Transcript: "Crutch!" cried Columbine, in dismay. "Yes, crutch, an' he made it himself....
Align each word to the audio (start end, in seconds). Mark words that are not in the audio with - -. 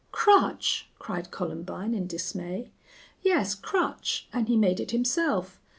"Crutch!" 0.11 0.89
cried 0.97 1.29
Columbine, 1.29 1.93
in 1.93 2.07
dismay. 2.07 2.71
"Yes, 3.21 3.53
crutch, 3.53 4.27
an' 4.33 4.47
he 4.47 4.57
made 4.57 4.79
it 4.79 4.89
himself.... 4.89 5.61